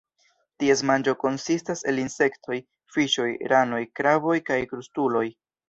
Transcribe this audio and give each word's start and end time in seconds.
Ties 0.61 0.79
manĝo 0.89 1.13
konsistas 1.23 1.83
el 1.93 2.01
insektoj, 2.05 2.59
fiŝoj, 2.95 3.29
ranoj, 3.55 3.85
kraboj 4.01 4.37
kaj 4.51 4.61
krustuloj. 4.75 5.27